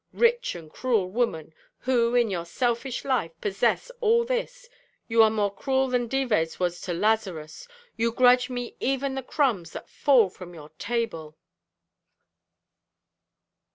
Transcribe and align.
Rich 0.13 0.55
and 0.55 0.71
cruel 0.71 1.11
woman, 1.11 1.53
who, 1.81 2.15
in 2.15 2.31
your 2.31 2.43
selfish 2.43 3.05
life 3.05 3.29
possess 3.39 3.91
all 4.01 4.25
this, 4.25 4.67
you 5.07 5.21
are 5.21 5.29
more 5.29 5.53
cruel 5.53 5.89
than 5.89 6.07
Dives 6.07 6.59
was 6.59 6.81
to 6.81 6.93
Lazarus; 6.95 7.67
you 7.97 8.11
grudge 8.11 8.49
me 8.49 8.75
even 8.79 9.13
the 9.13 9.21
crumbs 9.21 9.73
that 9.73 9.87
fall 9.87 10.27
from 10.31 10.55
your 10.55 10.69
table.' 10.79 11.37